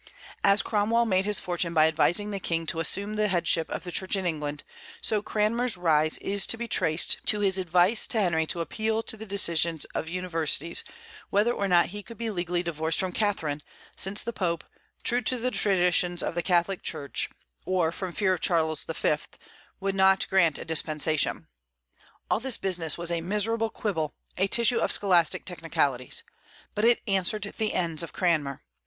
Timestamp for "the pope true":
14.23-15.21